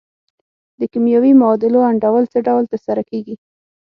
د 0.79 0.81
کیمیاوي 0.91 1.31
معادلو 1.41 1.79
انډول 1.89 2.23
څه 2.33 2.39
ډول 2.47 2.63
تر 2.71 2.79
سره 2.87 3.01
کیږي؟ 3.09 3.35